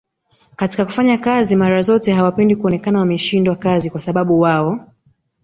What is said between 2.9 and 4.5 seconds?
wameshindwa kazi kwasababu